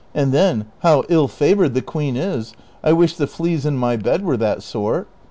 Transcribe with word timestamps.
And 0.15 0.31
then, 0.31 0.65
how 0.79 1.03
ill 1.09 1.27
favored 1.27 1.75
the 1.75 1.81
queen 1.83 2.17
is! 2.17 2.55
I 2.83 2.91
wish 2.91 3.15
the 3.15 3.27
fleas 3.27 3.67
in 3.67 3.77
my 3.77 3.97
bed 3.97 4.23
were 4.25 4.37
that 4.37 4.63
sort 4.63 5.07